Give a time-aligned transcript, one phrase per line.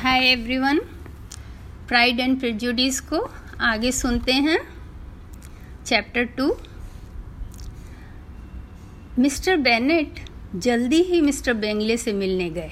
[0.00, 0.78] Hi everyone.
[1.88, 4.60] Pride and prejudice को आगे सुनते हैं।
[5.86, 6.56] चैप्टर टू
[9.18, 10.20] मिस्टर बेनेट
[10.56, 12.70] जल्दी ही मिस्टर बेंगले से मिलने गए।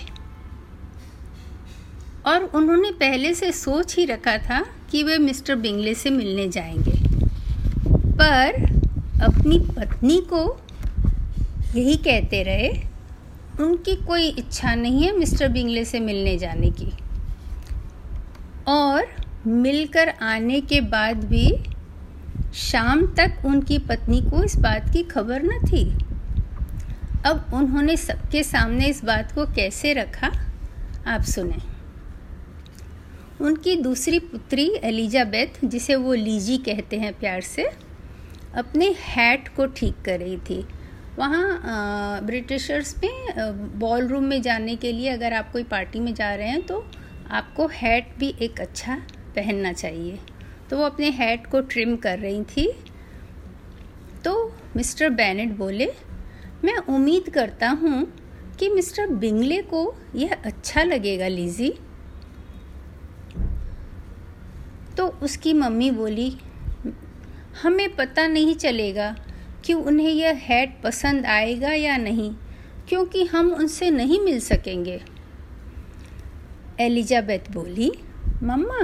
[2.27, 7.01] और उन्होंने पहले से सोच ही रखा था कि वे मिस्टर बिंगले से मिलने जाएँगे।
[7.97, 8.65] पर
[9.23, 10.61] अपनी पत्नी को
[11.75, 12.69] यही कहते रहे,
[13.65, 16.93] उनकी कोई इच्छा नहीं है मिस्टर बिंगले से मिलने जाने की।
[19.49, 21.47] मिलकर आने के बाद भी
[22.55, 25.85] शाम तक उनकी पत्नी को इस बात की खबर न थी।
[27.27, 30.31] अब उन्होंने सबके सामने इस बात को कैसे रखा?
[31.07, 31.59] आप सुने।
[33.41, 37.69] उनकी दूसरी पुत्री एलिजाबेथ, जिसे वो लीजी कहते हैं प्यार से,
[38.55, 40.65] अपने हैट को ठीक कर रही थी।
[41.19, 46.35] वहाँ ब्रिटिशर्स में बॉल रूम में जाने के लिए अगर आप कोई पार्टी में जा
[46.35, 46.85] रहे हैं तो
[47.31, 48.99] आपको हैट भी एक अच्छा
[49.37, 50.19] पहनना चाहिए।
[50.71, 52.73] तो वो अपने हैट को ट्रिम कर रही थी।
[54.25, 55.93] तो मिस्टर बैनेट बोले,
[56.65, 58.07] मैं उम्मीद करता हूँ
[58.59, 61.73] कि मिस्टर बिंगले को यह अच्छा लगेगा, लीजी।
[64.97, 66.37] तो उसकी मम्मी बोली,
[67.63, 69.15] हमें पता नहीं चलेगा
[69.65, 72.31] कि उन्हें यह हैट पसंद आएगा या नहीं,
[72.89, 75.01] क्योंकि हम उनसे नहीं मिल सकेंगे।
[76.81, 77.93] एलिजाबेथ बोली,
[78.43, 78.83] मम्मा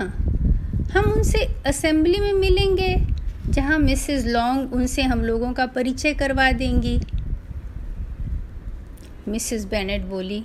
[0.95, 2.97] हम उनसे असेंबली में मिलेंगे,
[3.49, 6.99] जहाँ मिसेस लॉन्ग उनसे हम लोगों का परिचय करवा देंगी।
[9.29, 10.45] मिसेस बेनेट बोली,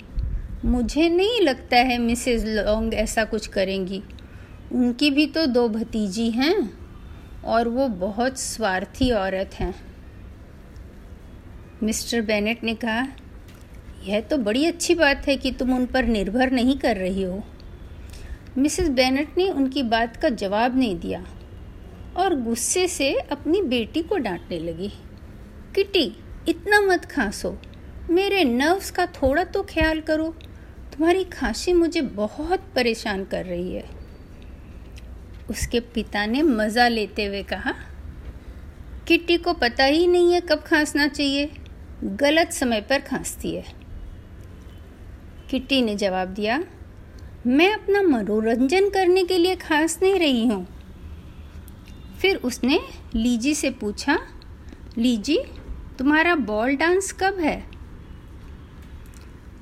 [0.64, 4.02] मुझे नहीं लगता है मिसेस लॉन्ग ऐसा कुछ करेंगी।
[4.72, 6.72] उनकी भी तो दो भतीजी हैं,
[7.44, 9.74] और वो बहुत स्वार्थी औरत हैं।
[11.82, 13.06] मिस्टर बेनेट ने कहा,
[14.06, 17.42] यह तो बड़ी अच्छी बात है कि तुम उन पर निर्भर नहीं कर रही हो।
[18.58, 21.24] मिसेस बेनेट ने उनकी बात का जवाब नहीं दिया
[22.16, 24.88] और गुस्से से अपनी बेटी को डांटने लगी।
[25.74, 26.16] किटी,
[26.48, 27.56] इतना मत खांसो।
[28.10, 30.28] मेरे नर्व्स का थोड़ा तो ख्याल करो।
[30.92, 33.84] तुम्हारी खांसी मुझे बहुत परेशान कर रही है।
[35.50, 37.74] उसके पिता ने मज़ा लेते हुए कहा
[39.08, 41.50] किट्टी को पता ही नहीं है कब खांसना चाहिए।
[42.04, 43.64] गलत समय पर खांसती है।
[45.50, 46.64] किट्टी ने जवाब दिया
[47.46, 50.66] मैं अपना मनोरंजन करने के लिए खांस नहीं रही हूँ।
[52.20, 52.80] फिर उसने
[53.14, 54.18] लीजी से पूछा,
[54.98, 55.38] लीजी,
[55.98, 57.70] तुम्हारा बॉल डांस कब है?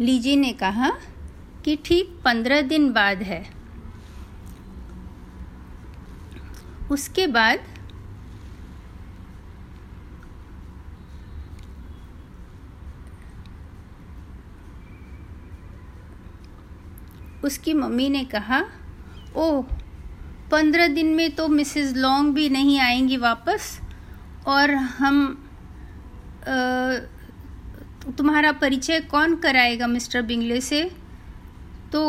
[0.00, 0.90] लीजी ने कहा
[1.64, 3.44] कि ठीक पंद्रह दिन बाद है।
[6.90, 7.58] उसके बाद
[17.48, 18.64] उसकी मम्मी ने कहा
[19.36, 19.62] ओह
[20.50, 23.78] पंद्रह दिन में तो मिसेस लॉन्ग भी नहीं आएँगी वापस
[24.46, 25.16] और हम
[26.40, 26.96] आ,
[28.12, 30.84] तुम्हारा परिचय कौन कराएगा मिस्टर बिंगले से?
[31.92, 32.00] तो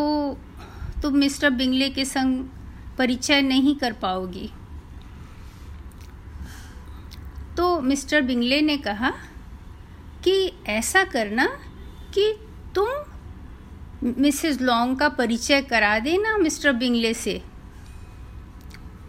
[1.01, 2.45] तुम मिस्टर बिंगले के संग
[2.97, 4.49] परिचय नहीं कर पाओगी।
[7.57, 9.11] तो मिस्टर बिंगले ने कहा
[10.23, 10.35] कि
[10.67, 11.47] ऐसा करना
[12.13, 12.33] कि
[12.75, 12.88] तुम
[14.03, 17.41] मिसेस लॉन्ग का परिचय करा देना मिस्टर बिंगले से।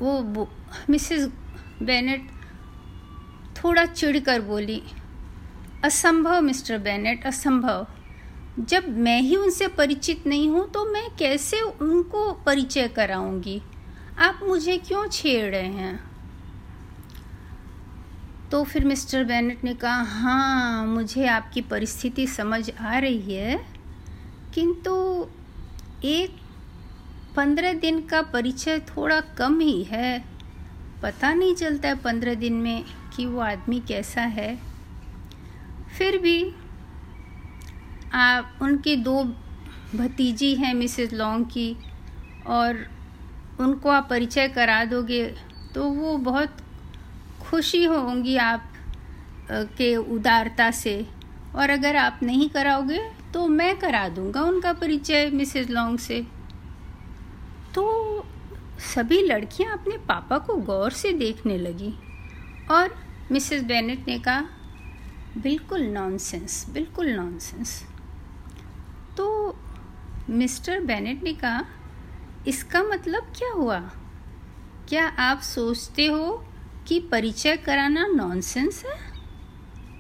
[0.01, 0.49] वो
[0.91, 1.27] मिसेस
[1.83, 2.29] बेनेट
[3.57, 4.83] थोड़ा चिढ़कर बोली,
[5.85, 7.87] असंभव, मिस्टर बेनेट, असंभव।
[8.61, 13.61] जब मैं ही उनसे परिचित नहीं हूँ तो मैं कैसे उनको परिचय कराऊँगी?
[14.19, 15.99] आप मुझे क्यों छेड़ रहे हैं?
[18.51, 23.80] तो फिर मिस्टर बेनेट ने कहा हाँ मुझे आपकी परिस्थिति समझ आ रही है।
[24.55, 24.93] किंतु
[26.05, 26.37] एक
[27.37, 30.19] पंद्रह दिन का परिचय थोड़ा कम ही है।
[31.03, 32.85] पता नहीं चलता है पंद्रह दिन में
[33.17, 34.55] कि वो आदमी कैसा है।
[35.99, 36.43] फिर भी
[38.13, 39.23] आप, उनकी दो
[39.95, 41.77] भतीजी हैं मिसेस लॉन्ग की,
[42.47, 42.87] और
[43.61, 45.25] उनको आप परिचय करा दोगे
[45.75, 46.57] तो वो बहुत
[47.41, 48.73] खुशी होंगी आप
[49.51, 50.95] के उदारता से।
[51.57, 53.01] और अगर आप नहीं कराओगे
[53.35, 56.21] तो मैं करा दूँगा उनका परिचय, मिसेस लॉन्ग से।
[57.75, 57.85] तो
[58.95, 61.93] सभी लड़कियाँ अपने पापा को गौर से देखने लगी
[62.71, 62.95] और
[63.33, 64.45] मिसेस बेनेट ने कहा,
[65.39, 67.83] बिल्कुल नॉनसेंस बिल्कुल नॉनसेंस
[69.17, 69.57] तो
[70.31, 71.65] मिस्टर बेनेट ने कहा,
[72.49, 73.79] इसका मतलब क्या हुआ?
[74.89, 76.33] क्या आप सोचते हो
[76.89, 78.99] कि परिचय कराना नॉनसेंस है?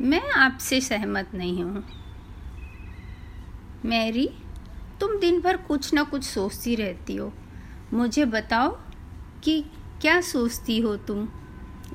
[0.00, 1.84] मैं आपसे सहमत नहीं हूँ।
[3.86, 4.30] मैरी,
[5.00, 7.32] तुम दिन भर कुछ ना कुछ सोचती रहती हो।
[7.92, 8.78] मुझे बताओ
[9.44, 9.64] कि
[10.00, 11.28] क्या सोचती हो तुम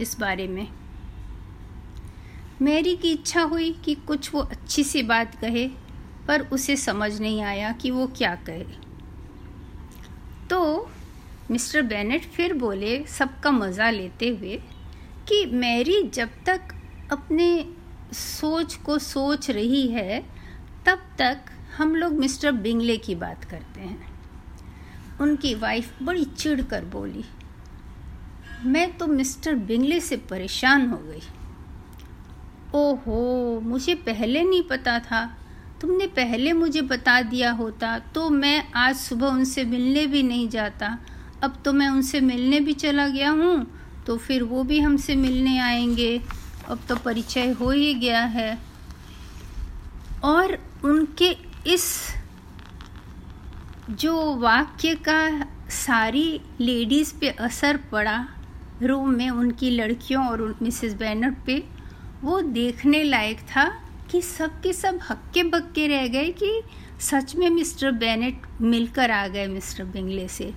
[0.02, 0.68] इस बारे में?
[2.62, 5.68] मैरी की इच्छा हुई कि कुछ वो अच्छी सी बात कहे,
[6.28, 8.66] पर उसे समझ नहीं आया कि वो क्या कहे।
[10.50, 10.90] तो
[11.52, 14.62] मिस्टर बेनेट फिर बोले सबका मज़ा लेते हुए
[15.28, 16.62] कि मैरी जब तक
[17.12, 17.74] अपने
[18.14, 20.20] सोच को सोच रही है,
[20.86, 21.38] तब तक
[21.78, 24.08] हम लोग मिस्टर बिंगले की बात करते हैं।
[25.22, 27.24] उनकी वाइफ बड़ी चिढ़ कर बोली,
[28.66, 31.22] मैं तो मिस्टर बिंगले से परेशान हो गई।
[32.76, 35.26] ओहो, मुझे पहले नहीं पता था।
[35.82, 40.98] तुमने पहले मुझे बता दिया होता तो मैं आज सुबह उनसे मिलने भी नहीं जाता।
[41.44, 43.66] अब तो मैं उनसे मिलने भी चला गया हूँ
[44.08, 46.18] तो फिर वो भी हमसे मिलने आएँगे।
[46.70, 48.58] अब तो परिचय हो ही गया है।
[50.24, 51.36] और उनके
[51.68, 52.16] इस
[53.90, 58.28] जो वाक्य का सारी लेडीज़ पे असर पड़ा
[58.84, 61.64] रूम में उनकी लड़कियों और मिसेस बैनर पे,
[62.22, 66.62] वो देखने लायक था कि सब के सब हक्के बक्के रह गए कि
[67.00, 70.54] सच में मिस्टर बेनेट मिलकर आ गए मिस्टर बिंगले से।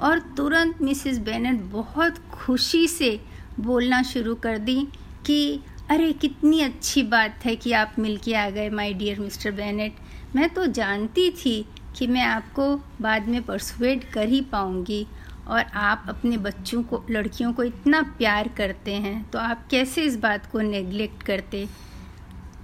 [0.00, 3.20] और तुरंत मिसेस बेनेट बहुत खुशी से
[3.60, 4.88] बोलना शुरू कर दी
[5.26, 5.60] कि,
[5.90, 9.96] अरे, कितनी अच्छी बात है कि आप मिल के आ गए माय डियर मिस्टर बेनेट।
[10.36, 11.64] मैं तो जानती थी
[11.96, 12.64] कि मैं आपको
[13.00, 15.06] बाद में परसुएड कर ही पाऊँगी
[15.48, 20.16] और आप अपने बच्चों को, लड़कियों को इतना प्यार करते हैं तो आप कैसे इस
[20.16, 21.66] बात को नेग्लेक्ट करते?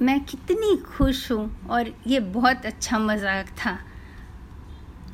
[0.03, 3.79] मैं कितनी खुश हूँ और ये बहुत अच्छा मज़ाक था।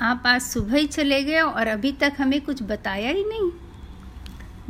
[0.01, 3.51] आप आज सुबह ही चले गए और अभी तक हमें कुछ बताया ही नहीं।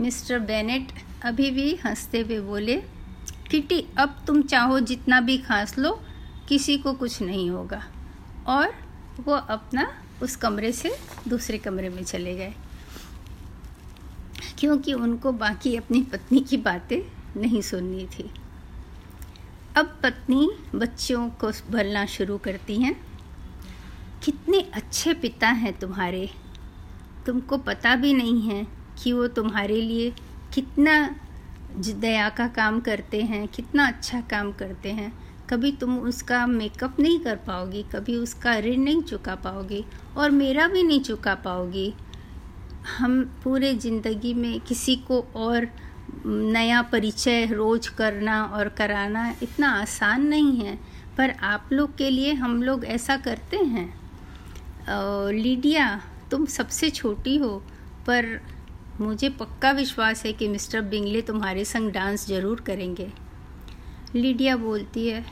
[0.01, 0.93] मिस्टर बेनेट
[1.25, 2.77] अभी भी हँसते हुए बोले,
[3.51, 6.01] किटी, अब तुम चाहो जितना भी खांस लो
[6.49, 7.87] किसी को कुछ नहीं होगा।
[8.47, 8.75] और
[9.25, 10.99] वो अपना उस कमरे से
[11.29, 12.55] दूसरे कमरे में चले गए।
[14.59, 17.01] क्योंकि उनको बाकी अपनी पत्नी की बातें
[17.41, 18.31] नहीं सुननी थी।
[19.77, 23.07] अब पत्नी बच्चों को भरना शुरू करती हैं।
[24.25, 26.31] कितने अच्छे पिता हैं तुम्हारे।
[27.27, 28.67] तुमको पता भी नहीं है
[29.03, 30.11] कि वो तुम्हारे लिए
[30.55, 31.17] कितना
[31.77, 37.19] दया का काम करते हैं, कितना अच्छा काम करते हैं। कभी तुम उसका मेकअप नहीं
[37.21, 39.85] कर पाओगी, कभी उसका ऋण नहीं चुका पाओगी
[40.17, 41.93] और मेरा भी नहीं चुका पाओगी।
[42.89, 45.69] हम पूरे ज़िंदगी में किसी को और
[46.27, 50.79] नया परिचय रोज करना और कराना इतना आसान नहीं है,
[51.19, 53.89] पर आप लोग के लिए हम लोग ऐसा करते हैं।
[55.33, 56.01] लीडिया,
[56.31, 57.57] तुम सबसे छोटी हो,
[58.07, 58.41] पर
[59.01, 63.11] मुझे पक्का विश्वास है कि मिस्टर बिंगले तुम्हारे संग डांस ज़रूर करेंगे।
[64.15, 65.25] लीडिया बोलती है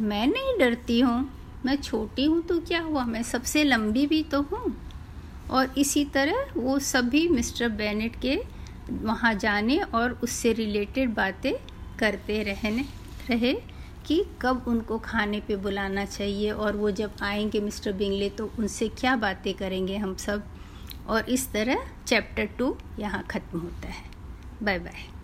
[0.00, 1.28] मैं नहीं डरती हूँ।
[1.64, 3.04] मैं छोटी हूँ तो क्या हुआ?
[3.04, 4.76] मैं सबसे लंबी भी तो हूँ।
[5.50, 8.38] और इसी तरह वो सभी मिस्टर बेनेट के
[8.90, 11.52] वहाँ जाने और उससे रिलेटेड बातें
[11.98, 12.84] करते रहने,
[13.30, 13.52] रहे
[14.06, 18.88] कि कब उनको खाने पे बुलाना चाहिए और वो जब आएँगे मिस्टर बिंगले तो उनसे
[18.90, 20.44] क्या बातें करेंगे हम सब?
[21.08, 24.04] और इस तरह चैप्टर टू यहाँ ख़त्म होता है।
[24.62, 25.15] Bye bye.